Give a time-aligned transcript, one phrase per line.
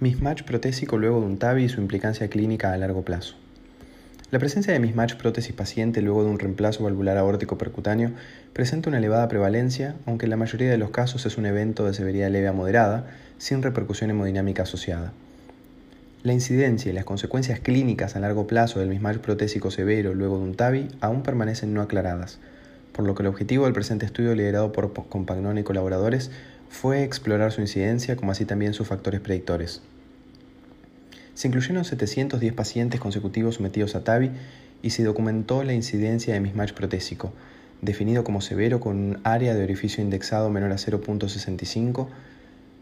[0.00, 3.34] Mismatch protésico luego de un TAVI y su implicancia clínica a largo plazo.
[4.30, 8.12] La presencia de mismatch prótesis paciente luego de un reemplazo valvular aórtico percutáneo
[8.54, 11.92] presenta una elevada prevalencia, aunque en la mayoría de los casos es un evento de
[11.92, 15.12] severidad leve a moderada, sin repercusión hemodinámica asociada.
[16.22, 20.44] La incidencia y las consecuencias clínicas a largo plazo del mismatch protésico severo luego de
[20.44, 22.38] un TAVI aún permanecen no aclaradas,
[22.92, 26.30] por lo que el objetivo del presente estudio liderado por Compagnon y colaboradores
[26.70, 29.82] fue explorar su incidencia como así también sus factores predictores.
[31.34, 34.30] Se incluyeron 710 pacientes consecutivos sometidos a TAVI
[34.82, 37.32] y se documentó la incidencia de mismatch protésico,
[37.82, 42.08] definido como severo con un área de orificio indexado menor a 0.65,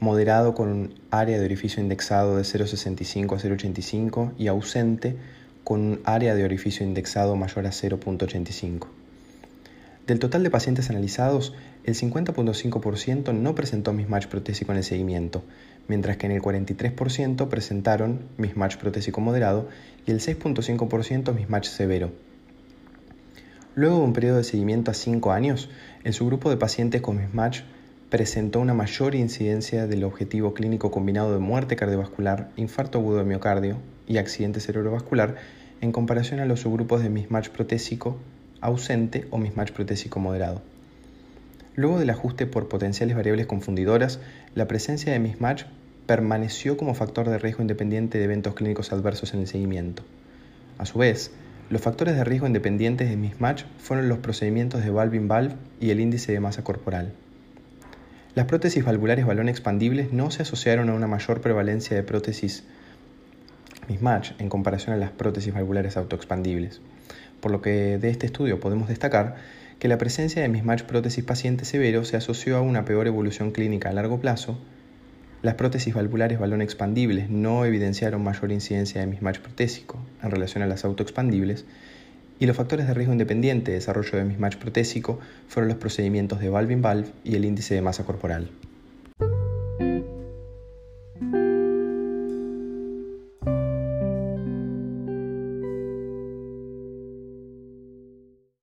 [0.00, 5.16] moderado con un área de orificio indexado de 0.65 a 0.85 y ausente
[5.64, 8.88] con un área de orificio indexado mayor a 0.85.
[10.06, 15.42] Del total de pacientes analizados, el 50.5% no presentó mismatch protésico en el seguimiento,
[15.88, 19.68] mientras que en el 43% presentaron mismatch protésico moderado
[20.06, 22.12] y el 6.5% mismatch severo.
[23.74, 25.68] Luego de un periodo de seguimiento a 5 años,
[26.04, 27.62] el subgrupo de pacientes con mismatch
[28.08, 33.78] presentó una mayor incidencia del objetivo clínico combinado de muerte cardiovascular, infarto agudo de miocardio
[34.06, 35.34] y accidente cerebrovascular
[35.80, 38.16] en comparación a los subgrupos de mismatch protésico
[38.60, 40.62] ausente o mismatch protésico moderado.
[41.74, 44.18] Luego del ajuste por potenciales variables confundidoras,
[44.54, 45.64] la presencia de mismatch
[46.06, 50.02] permaneció como factor de riesgo independiente de eventos clínicos adversos en el seguimiento.
[50.78, 51.32] A su vez,
[51.68, 56.32] los factores de riesgo independientes de mismatch fueron los procedimientos de valve-in-valve y el índice
[56.32, 57.12] de masa corporal.
[58.34, 62.64] Las prótesis valvulares balón expandibles no se asociaron a una mayor prevalencia de prótesis
[63.88, 66.80] mismatch en comparación a las prótesis valvulares autoexpandibles,
[67.40, 69.36] por lo que de este estudio podemos destacar
[69.78, 73.90] que la presencia de mismatch prótesis paciente severo se asoció a una peor evolución clínica
[73.90, 74.58] a largo plazo,
[75.42, 80.66] las prótesis valvulares balón expandibles no evidenciaron mayor incidencia de mismatch protésico en relación a
[80.66, 81.66] las autoexpandibles,
[82.38, 86.48] y los factores de riesgo independiente de desarrollo de mismatch protésico fueron los procedimientos de
[86.48, 88.50] valve-in-valve y el índice de masa corporal.